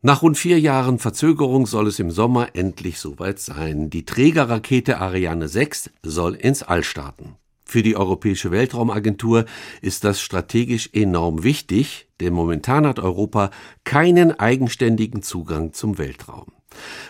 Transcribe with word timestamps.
Nach 0.00 0.22
rund 0.22 0.38
vier 0.38 0.60
Jahren 0.60 1.00
Verzögerung 1.00 1.66
soll 1.66 1.88
es 1.88 1.98
im 1.98 2.12
Sommer 2.12 2.54
endlich 2.54 3.00
soweit 3.00 3.40
sein. 3.40 3.90
Die 3.90 4.04
Trägerrakete 4.04 4.98
Ariane 4.98 5.48
6 5.48 5.90
soll 6.04 6.36
ins 6.36 6.62
All 6.62 6.84
starten. 6.84 7.34
Für 7.64 7.82
die 7.82 7.96
Europäische 7.96 8.52
Weltraumagentur 8.52 9.44
ist 9.82 10.04
das 10.04 10.20
strategisch 10.20 10.88
enorm 10.92 11.42
wichtig, 11.42 12.06
denn 12.20 12.32
momentan 12.32 12.86
hat 12.86 13.00
Europa 13.00 13.50
keinen 13.82 14.38
eigenständigen 14.38 15.22
Zugang 15.22 15.72
zum 15.72 15.98
Weltraum. 15.98 16.52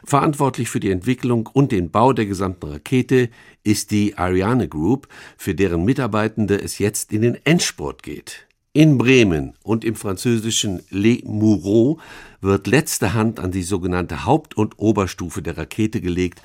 Verantwortlich 0.02 0.70
für 0.70 0.80
die 0.80 0.91
Entwicklung 0.91 1.46
und 1.46 1.73
den 1.73 1.91
Bau 1.91 2.14
der 2.14 2.25
gesamten 2.25 2.68
Rakete 2.70 3.29
ist 3.64 3.91
die 3.91 4.16
Ariane 4.16 4.66
Group, 4.66 5.09
für 5.36 5.55
deren 5.55 5.84
Mitarbeitende 5.84 6.59
es 6.59 6.79
jetzt 6.79 7.12
in 7.12 7.20
den 7.20 7.39
Endspurt 7.45 8.02
geht. 8.02 8.48
In 8.79 8.97
Bremen 8.97 9.55
und 9.65 9.85
im 9.85 9.97
französischen 9.97 10.85
Les 10.91 11.25
Mureaux 11.25 11.99
wird 12.41 12.69
letzte 12.69 13.13
Hand 13.13 13.41
an 13.41 13.51
die 13.51 13.65
sogenannte 13.65 14.25
Haupt- 14.25 14.57
und 14.57 14.79
Oberstufe 14.79 15.43
der 15.43 15.59
Rakete 15.59 16.00
gelegt, 16.00 16.41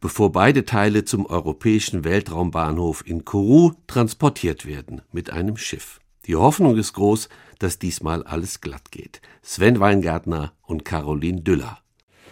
bevor 0.00 0.32
beide 0.32 0.64
Teile 0.64 1.04
zum 1.04 1.26
europäischen 1.26 2.02
Weltraumbahnhof 2.02 3.04
in 3.06 3.24
Kourou 3.24 3.74
transportiert 3.86 4.66
werden 4.66 5.02
mit 5.12 5.30
einem 5.30 5.56
Schiff. 5.56 6.00
Die 6.26 6.34
Hoffnung 6.34 6.76
ist 6.76 6.92
groß, 6.94 7.28
dass 7.60 7.78
diesmal 7.78 8.24
alles 8.24 8.60
glatt 8.60 8.90
geht. 8.90 9.20
Sven 9.42 9.78
Weingartner 9.78 10.54
und 10.62 10.84
Caroline 10.84 11.42
Düller. 11.42 11.78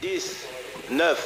10, 0.01 0.99
9, 0.99 1.01
8, 1.01 1.19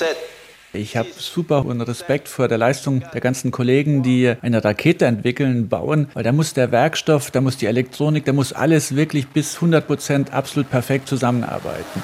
7, 0.00 0.33
ich 0.74 0.96
habe 0.96 1.08
super 1.16 1.64
und 1.64 1.80
Respekt 1.80 2.28
vor 2.28 2.48
der 2.48 2.58
Leistung 2.58 3.02
der 3.12 3.20
ganzen 3.20 3.50
Kollegen, 3.50 4.02
die 4.02 4.34
eine 4.42 4.64
Rakete 4.64 5.06
entwickeln, 5.06 5.68
bauen, 5.68 6.08
weil 6.14 6.22
da 6.22 6.32
muss 6.32 6.54
der 6.54 6.72
Werkstoff, 6.72 7.30
da 7.30 7.40
muss 7.40 7.56
die 7.56 7.66
Elektronik, 7.66 8.24
da 8.24 8.32
muss 8.32 8.52
alles 8.52 8.96
wirklich 8.96 9.28
bis 9.28 9.56
100 9.56 9.86
Prozent 9.86 10.32
absolut 10.32 10.70
perfekt 10.70 11.08
zusammenarbeiten. 11.08 12.02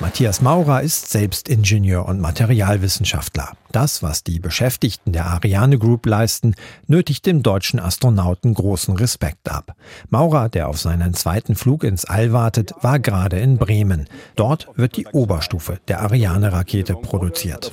Matthias 0.00 0.40
Maurer 0.40 0.80
ist 0.80 1.10
selbst 1.10 1.50
Ingenieur 1.50 2.06
und 2.06 2.20
Materialwissenschaftler. 2.20 3.52
Das, 3.70 4.02
was 4.02 4.24
die 4.24 4.38
Beschäftigten 4.40 5.12
der 5.12 5.26
Ariane 5.26 5.78
Group 5.78 6.06
leisten, 6.06 6.54
nötigt 6.86 7.26
dem 7.26 7.42
deutschen 7.42 7.78
Astronauten 7.78 8.54
großen 8.54 8.96
Respekt 8.96 9.50
ab. 9.50 9.74
Maurer, 10.08 10.48
der 10.48 10.68
auf 10.68 10.80
seinen 10.80 11.12
zweiten 11.12 11.54
Flug 11.54 11.84
ins 11.84 12.06
All 12.06 12.32
wartet, 12.32 12.72
war 12.80 12.98
gerade 12.98 13.38
in 13.38 13.58
Bremen. 13.58 14.08
Dort 14.36 14.68
wird 14.74 14.96
die 14.96 15.06
Oberstufe 15.06 15.78
der 15.86 16.00
Ariane-Rakete 16.00 16.94
produziert. 16.94 17.70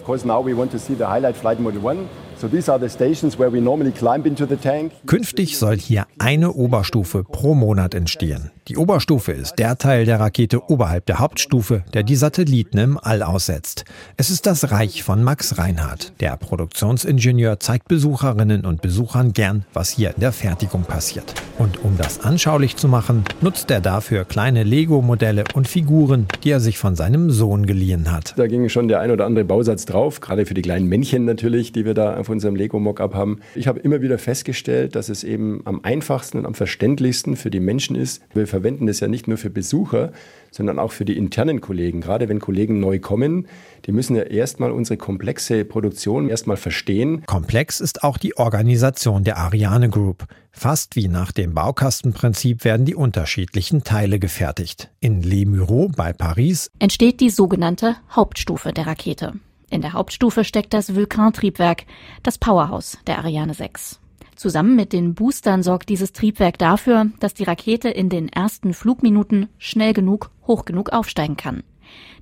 Künftig 5.07 5.57
soll 5.57 5.77
hier 5.77 6.05
eine 6.19 6.53
Oberstufe 6.53 7.23
pro 7.23 7.55
Monat 7.55 7.95
entstehen. 7.95 8.51
Die 8.67 8.77
Oberstufe 8.77 9.31
ist 9.31 9.55
der 9.59 9.77
Teil 9.77 10.05
der 10.05 10.19
Rakete 10.19 10.69
oberhalb 10.69 11.05
der 11.05 11.19
Hauptstufe, 11.19 11.83
der 11.93 12.03
die 12.03 12.17
Satelliten 12.17 12.77
im 12.77 12.99
All 13.01 13.23
aussetzt. 13.23 13.85
Es 14.17 14.29
ist 14.29 14.45
das 14.45 14.71
Reich 14.71 15.03
von 15.03 15.23
Max 15.23 15.57
Reinhardt. 15.57 16.11
Der 16.19 16.35
Produktionsingenieur 16.35 17.59
zeigt 17.59 17.87
Besucherinnen 17.87 18.65
und 18.65 18.81
Besuchern 18.81 19.31
gern, 19.31 19.65
was 19.73 19.89
hier 19.89 20.13
in 20.13 20.19
der 20.19 20.33
Fertigung 20.33 20.83
passiert. 20.83 21.33
Und 21.57 21.83
um 21.83 21.97
das 21.97 22.19
anschaulich 22.21 22.75
zu 22.75 22.87
machen, 22.87 23.23
nutzt 23.41 23.71
er 23.71 23.79
dafür 23.79 24.25
kleine 24.25 24.63
Lego-Modelle 24.63 25.45
und 25.53 25.67
Figuren, 25.67 26.27
die 26.43 26.51
er 26.51 26.59
sich 26.59 26.77
von 26.77 26.95
seinem 26.95 27.31
Sohn 27.31 27.65
geliehen 27.65 28.11
hat. 28.11 28.33
Da 28.37 28.47
ging 28.47 28.67
schon 28.69 28.89
der 28.89 28.99
ein 28.99 29.11
oder 29.11 29.25
andere 29.25 29.45
Bausatz 29.45 29.85
drauf, 29.85 30.19
gerade 30.19 30.45
für 30.45 30.53
die 30.53 30.61
kleinen 30.61 30.87
Männchen 30.87 31.23
natürlich, 31.23 31.71
die 31.71 31.85
wir 31.85 31.93
da 31.93 32.13
auf 32.27 32.29
unserem 32.29 32.55
Lego-Mockup 32.55 33.15
haben. 33.15 33.39
Ich 33.55 33.67
habe 33.67 33.79
immer 33.79 34.01
wieder 34.01 34.17
festgestellt, 34.17 34.95
dass 34.95 35.09
es 35.09 35.23
eben 35.23 35.61
am 35.65 35.79
einfachsten 35.83 36.39
und 36.39 36.45
am 36.45 36.53
verständlichsten 36.53 37.37
für 37.37 37.49
die 37.49 37.59
Menschen 37.59 37.95
ist. 37.95 38.21
Wir 38.33 38.47
verwenden 38.47 38.87
es 38.87 38.99
ja 38.99 39.07
nicht 39.07 39.27
nur 39.27 39.37
für 39.37 39.49
Besucher, 39.49 40.11
sondern 40.51 40.79
auch 40.79 40.91
für 40.91 41.05
die 41.05 41.17
internen 41.17 41.61
Kollegen. 41.61 42.01
Gerade 42.01 42.27
wenn 42.27 42.39
Kollegen 42.39 42.79
neu 42.79 42.99
kommen, 42.99 43.47
die 43.85 43.91
müssen 43.91 44.15
ja 44.15 44.23
erstmal 44.23 44.71
unsere 44.71 44.97
komplexe 44.97 45.63
Produktion 45.63 46.29
erstmal 46.29 46.57
verstehen. 46.57 47.23
Komplex 47.25 47.79
ist 47.79 48.03
auch 48.03 48.17
die 48.17 48.37
Organisation 48.37 49.23
der 49.23 49.37
Ariane 49.37 49.89
Group. 49.89 50.25
Fast 50.51 50.95
wie 50.95 51.07
nach 51.07 51.31
dem 51.31 51.53
Baukastenprinzip 51.53 52.65
werden 52.65 52.85
die 52.85 52.95
unterschiedlichen 52.95 53.83
Teile 53.83 54.19
gefertigt. 54.19 54.89
In 54.99 55.21
Les 55.21 55.45
Mureaux 55.45 55.91
bei 55.95 56.13
Paris 56.13 56.71
entsteht 56.79 57.21
die 57.21 57.29
sogenannte 57.29 57.95
Hauptstufe 58.09 58.73
der 58.73 58.87
Rakete. 58.87 59.33
In 59.69 59.81
der 59.81 59.93
Hauptstufe 59.93 60.43
steckt 60.43 60.73
das 60.73 60.95
Vulkan-Triebwerk, 60.95 61.85
das 62.23 62.37
Powerhouse 62.37 62.97
der 63.05 63.17
Ariane 63.17 63.53
6. 63.53 63.99
Zusammen 64.35 64.75
mit 64.75 64.93
den 64.93 65.13
Boostern 65.13 65.63
sorgt 65.63 65.89
dieses 65.89 66.13
Triebwerk 66.13 66.57
dafür, 66.57 67.07
dass 67.19 67.33
die 67.33 67.43
Rakete 67.43 67.89
in 67.89 68.07
den 68.07 68.29
ersten 68.29 68.73
Flugminuten 68.73 69.49
schnell 69.57 69.93
genug, 69.93 70.29
hoch 70.45 70.63
genug 70.63 70.93
aufsteigen 70.93 71.35
kann. 71.35 71.63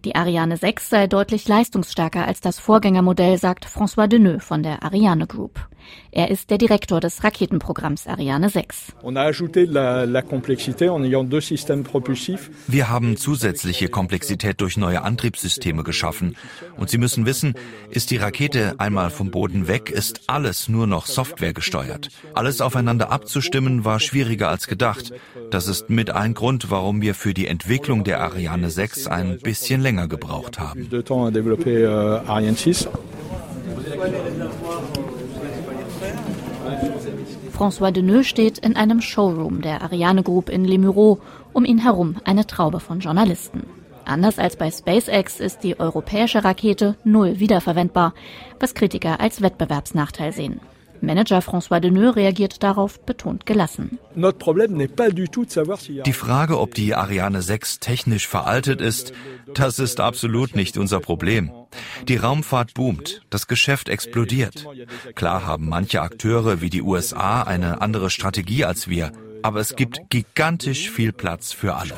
Die 0.06 0.16
Ariane 0.16 0.58
6 0.58 0.90
sei 0.90 1.08
deutlich 1.08 1.48
leistungsstärker 1.48 2.28
als 2.28 2.40
das 2.40 2.60
Vorgängermodell, 2.60 3.40
sagt 3.40 3.66
François 3.66 4.08
Deneux 4.08 4.44
von 4.44 4.62
der 4.62 4.84
Ariane 4.84 5.26
Group. 5.26 5.68
Er 6.12 6.32
ist 6.32 6.50
der 6.50 6.58
Direktor 6.58 7.00
des 7.00 7.24
Raketenprogramms 7.24 8.08
Ariane 8.08 8.50
6. 8.50 8.94
Wir 12.68 12.90
haben 12.90 13.18
zusätzliche 13.18 13.90
Komplexität 13.90 14.62
durch 14.62 14.78
neue 14.78 15.02
Antriebssysteme 15.04 15.84
geschaffen. 15.84 16.36
Und 16.78 16.90
Sie 16.90 16.98
müssen 16.98 17.26
wissen, 17.26 17.56
ist 17.90 18.12
die 18.12 18.18
Rakete 18.18 18.76
einmal 18.80 19.10
vom 19.10 19.32
Boden 19.32 19.68
weg, 19.68 19.90
ist 19.90 20.22
alles 20.28 20.70
nur 20.70 20.88
noch 20.88 21.06
Software 21.06 21.54
gesteuert. 21.54 22.10
Alles 22.34 22.62
aufeinander 22.62 23.12
abzustimmen 23.12 23.86
war 23.86 24.00
schwieriger 24.00 24.50
als 24.50 24.68
gedacht. 24.68 25.12
Das 25.52 25.68
ist 25.68 25.90
mit 25.90 26.12
ein 26.12 26.34
Grund, 26.34 26.72
warum 26.72 27.02
wir 27.02 27.14
für 27.14 27.34
die 27.34 27.48
Entwicklung 27.48 28.04
der 28.04 28.22
Ariane 28.22 28.70
6 28.70 29.08
ein 29.08 29.40
bisschen 29.40 29.55
länger 29.82 30.08
gebraucht 30.08 30.60
haben. 30.60 30.88
François 37.58 37.92
Deneux 37.92 38.28
steht 38.28 38.58
in 38.58 38.76
einem 38.76 39.02
Showroom 39.02 39.62
der 39.62 39.82
Ariane 39.82 40.24
Group 40.24 40.50
in 40.50 40.66
Les 40.66 40.78
Mureaux, 40.78 41.20
um 41.54 41.64
ihn 41.64 41.78
herum 41.78 42.18
eine 42.26 42.46
Traube 42.46 42.80
von 42.82 43.00
Journalisten. 43.00 43.64
Anders 44.04 44.38
als 44.40 44.56
bei 44.56 44.70
SpaceX 44.70 45.40
ist 45.40 45.64
die 45.64 45.80
europäische 45.80 46.44
Rakete 46.44 46.96
null 47.04 47.40
wiederverwendbar, 47.40 48.14
was 48.60 48.74
Kritiker 48.76 49.20
als 49.20 49.42
Wettbewerbsnachteil 49.42 50.32
sehen. 50.32 50.60
Manager 51.06 51.42
François 51.42 51.80
Deneux 51.80 52.16
reagiert 52.16 52.64
darauf 52.64 53.00
betont 53.00 53.46
gelassen. 53.46 54.00
Die 56.06 56.14
Frage, 56.14 56.60
ob 56.60 56.74
die 56.74 56.96
Ariane 56.96 57.42
6 57.42 57.80
technisch 57.80 58.28
veraltet 58.28 58.82
ist, 58.82 59.14
das 59.54 59.80
ist 59.80 60.00
absolut 60.00 60.56
nicht 60.56 60.78
unser 60.78 61.00
Problem. 61.00 61.52
Die 62.08 62.18
Raumfahrt 62.18 62.74
boomt, 62.74 63.22
das 63.30 63.48
Geschäft 63.48 63.90
explodiert. 63.90 64.66
Klar 65.16 65.46
haben 65.46 65.70
manche 65.70 66.02
Akteure 66.02 66.62
wie 66.62 66.70
die 66.70 66.82
USA 66.82 67.44
eine 67.44 67.82
andere 67.82 68.10
Strategie 68.10 68.66
als 68.66 68.88
wir, 68.88 69.12
aber 69.44 69.60
es 69.60 69.76
gibt 69.76 70.10
gigantisch 70.10 70.90
viel 70.90 71.12
Platz 71.12 71.52
für 71.52 71.76
alle. 71.76 71.94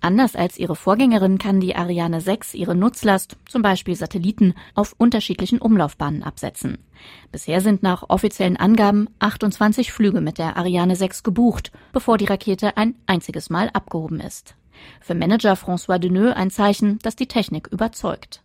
Anders 0.00 0.36
als 0.36 0.58
ihre 0.58 0.76
Vorgängerin 0.76 1.38
kann 1.38 1.58
die 1.58 1.74
Ariane 1.74 2.20
6 2.20 2.54
ihre 2.54 2.74
Nutzlast, 2.74 3.36
zum 3.48 3.62
Beispiel 3.62 3.96
Satelliten, 3.96 4.54
auf 4.74 4.94
unterschiedlichen 4.98 5.58
Umlaufbahnen 5.58 6.22
absetzen. 6.22 6.78
Bisher 7.32 7.60
sind 7.60 7.82
nach 7.82 8.04
offiziellen 8.08 8.56
Angaben 8.56 9.08
28 9.18 9.92
Flüge 9.92 10.20
mit 10.20 10.38
der 10.38 10.56
Ariane 10.56 10.96
6 10.96 11.22
gebucht, 11.22 11.72
bevor 11.92 12.18
die 12.18 12.26
Rakete 12.26 12.76
ein 12.76 12.94
einziges 13.06 13.50
Mal 13.50 13.70
abgehoben 13.72 14.20
ist. 14.20 14.54
Für 15.00 15.14
Manager 15.14 15.54
François 15.54 15.98
Deneux 15.98 16.36
ein 16.36 16.50
Zeichen, 16.50 16.98
dass 17.00 17.16
die 17.16 17.28
Technik 17.28 17.66
überzeugt. 17.68 18.42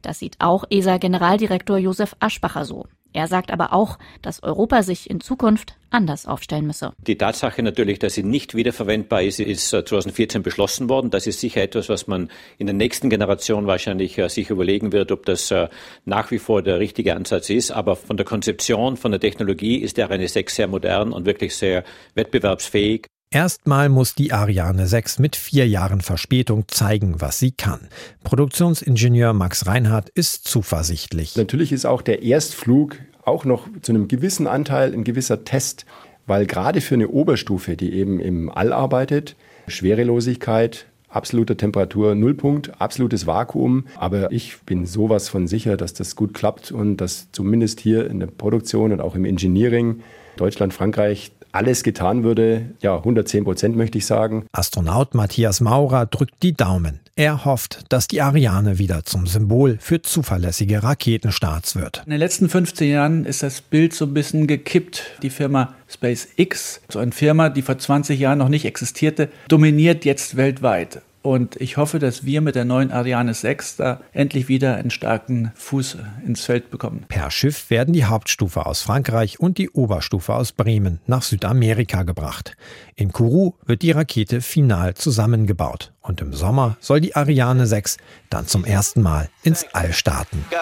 Das 0.00 0.18
sieht 0.18 0.36
auch 0.40 0.64
ESA-Generaldirektor 0.70 1.78
Josef 1.78 2.16
Aschbacher 2.20 2.64
so. 2.64 2.86
Er 3.12 3.26
sagt 3.26 3.50
aber 3.50 3.72
auch, 3.72 3.98
dass 4.22 4.42
Europa 4.42 4.82
sich 4.82 5.10
in 5.10 5.20
Zukunft 5.20 5.76
anders 5.90 6.26
aufstellen 6.26 6.66
müsse. 6.66 6.92
Die 7.06 7.18
Tatsache 7.18 7.62
natürlich, 7.62 7.98
dass 7.98 8.14
sie 8.14 8.22
nicht 8.22 8.54
wiederverwendbar 8.54 9.22
ist, 9.22 9.40
ist 9.40 9.68
2014 9.68 10.40
äh, 10.40 10.42
beschlossen 10.42 10.88
worden. 10.88 11.10
Das 11.10 11.26
ist 11.26 11.40
sicher 11.40 11.62
etwas, 11.62 11.88
was 11.88 12.06
man 12.06 12.30
in 12.58 12.66
der 12.66 12.74
nächsten 12.74 13.10
Generation 13.10 13.66
wahrscheinlich 13.66 14.16
äh, 14.18 14.28
sich 14.28 14.50
überlegen 14.50 14.92
wird, 14.92 15.12
ob 15.12 15.26
das 15.26 15.50
äh, 15.50 15.68
nach 16.04 16.30
wie 16.30 16.38
vor 16.38 16.62
der 16.62 16.78
richtige 16.78 17.14
Ansatz 17.14 17.50
ist. 17.50 17.70
Aber 17.70 17.96
von 17.96 18.16
der 18.16 18.24
Konzeption, 18.24 18.96
von 18.96 19.10
der 19.10 19.20
Technologie 19.20 19.76
ist 19.76 19.98
der 19.98 20.06
Ariane 20.06 20.28
6 20.28 20.54
sehr 20.54 20.66
modern 20.66 21.12
und 21.12 21.26
wirklich 21.26 21.54
sehr 21.54 21.84
wettbewerbsfähig. 22.14 23.06
Erstmal 23.32 23.88
muss 23.88 24.14
die 24.14 24.30
Ariane 24.30 24.86
6 24.86 25.18
mit 25.18 25.36
vier 25.36 25.66
Jahren 25.66 26.02
Verspätung 26.02 26.64
zeigen, 26.68 27.22
was 27.22 27.38
sie 27.38 27.50
kann. 27.50 27.88
Produktionsingenieur 28.24 29.32
Max 29.32 29.66
Reinhardt 29.66 30.10
ist 30.10 30.46
zuversichtlich. 30.46 31.34
Natürlich 31.36 31.72
ist 31.72 31.86
auch 31.86 32.02
der 32.02 32.22
Erstflug 32.22 32.98
auch 33.22 33.44
noch 33.44 33.68
zu 33.82 33.92
einem 33.92 34.08
gewissen 34.08 34.46
Anteil 34.46 34.92
ein 34.92 35.04
gewisser 35.04 35.44
Test, 35.44 35.86
weil 36.26 36.46
gerade 36.46 36.80
für 36.80 36.94
eine 36.94 37.08
Oberstufe, 37.08 37.76
die 37.76 37.92
eben 37.94 38.20
im 38.20 38.50
All 38.50 38.72
arbeitet, 38.72 39.36
Schwerelosigkeit, 39.68 40.86
absolute 41.08 41.56
Temperatur, 41.56 42.14
Nullpunkt, 42.14 42.80
absolutes 42.80 43.26
Vakuum. 43.26 43.84
Aber 43.96 44.32
ich 44.32 44.60
bin 44.62 44.86
sowas 44.86 45.28
von 45.28 45.46
sicher, 45.46 45.76
dass 45.76 45.94
das 45.94 46.16
gut 46.16 46.34
klappt 46.34 46.72
und 46.72 46.96
dass 46.96 47.30
zumindest 47.32 47.80
hier 47.80 48.08
in 48.08 48.20
der 48.20 48.26
Produktion 48.26 48.92
und 48.92 49.00
auch 49.00 49.14
im 49.14 49.24
Engineering 49.24 50.02
Deutschland, 50.36 50.72
Frankreich 50.72 51.32
alles 51.52 51.82
getan 51.82 52.24
würde, 52.24 52.70
ja, 52.80 52.96
110 52.96 53.44
Prozent 53.44 53.76
möchte 53.76 53.98
ich 53.98 54.06
sagen. 54.06 54.46
Astronaut 54.52 55.14
Matthias 55.14 55.60
Maurer 55.60 56.06
drückt 56.06 56.42
die 56.42 56.54
Daumen. 56.54 57.00
Er 57.14 57.44
hofft, 57.44 57.80
dass 57.90 58.08
die 58.08 58.22
Ariane 58.22 58.78
wieder 58.78 59.04
zum 59.04 59.26
Symbol 59.26 59.76
für 59.82 60.00
zuverlässige 60.00 60.82
Raketenstarts 60.82 61.76
wird. 61.76 62.02
In 62.06 62.10
den 62.10 62.18
letzten 62.18 62.48
15 62.48 62.90
Jahren 62.90 63.24
ist 63.26 63.42
das 63.42 63.60
Bild 63.60 63.92
so 63.92 64.06
ein 64.06 64.14
bisschen 64.14 64.46
gekippt. 64.46 65.02
Die 65.20 65.28
Firma 65.28 65.74
SpaceX, 65.90 66.80
so 66.88 67.00
eine 67.00 67.12
Firma, 67.12 67.50
die 67.50 67.60
vor 67.60 67.76
20 67.76 68.18
Jahren 68.18 68.38
noch 68.38 68.48
nicht 68.48 68.64
existierte, 68.64 69.28
dominiert 69.48 70.06
jetzt 70.06 70.38
weltweit. 70.38 71.02
Und 71.22 71.54
ich 71.60 71.76
hoffe, 71.76 72.00
dass 72.00 72.24
wir 72.24 72.40
mit 72.40 72.56
der 72.56 72.64
neuen 72.64 72.90
Ariane 72.90 73.32
6 73.32 73.76
da 73.76 74.00
endlich 74.12 74.48
wieder 74.48 74.74
einen 74.74 74.90
starken 74.90 75.52
Fuß 75.54 75.98
ins 76.26 76.44
Feld 76.44 76.70
bekommen. 76.70 77.04
Per 77.08 77.30
Schiff 77.30 77.70
werden 77.70 77.94
die 77.94 78.04
Hauptstufe 78.04 78.66
aus 78.66 78.82
Frankreich 78.82 79.38
und 79.38 79.56
die 79.56 79.70
Oberstufe 79.70 80.34
aus 80.34 80.50
Bremen 80.50 81.00
nach 81.06 81.22
Südamerika 81.22 82.02
gebracht. 82.02 82.56
In 82.96 83.12
Kourou 83.12 83.54
wird 83.64 83.82
die 83.82 83.92
Rakete 83.92 84.40
final 84.40 84.94
zusammengebaut. 84.94 85.92
Und 86.00 86.20
im 86.20 86.32
Sommer 86.32 86.76
soll 86.80 87.00
die 87.00 87.14
Ariane 87.14 87.68
6 87.68 87.98
dann 88.28 88.48
zum 88.48 88.64
ersten 88.64 89.02
Mal 89.02 89.28
ins 89.44 89.64
All 89.72 89.92
starten. 89.92 90.44
4, 90.48 90.58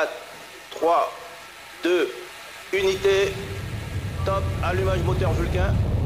3, 0.81 0.87
2, 1.83 2.79
Unité, 2.79 3.33
top, 4.25 4.43
allumage 4.63 5.03
moteur 5.05 5.37
Vulcain. 5.37 6.00